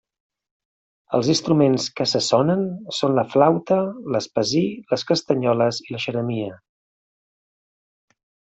[1.17, 2.63] Els instruments que se sonen
[3.01, 3.79] són la flaüta,
[4.15, 6.59] l'espasí, les castanyoles i la xeremia.